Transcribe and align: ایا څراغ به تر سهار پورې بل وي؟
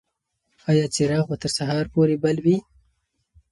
ایا 0.69 0.85
څراغ 0.93 1.25
به 1.29 1.35
تر 1.41 1.51
سهار 1.57 1.85
پورې 1.93 2.15
بل 2.23 2.37
وي؟ 2.45 2.57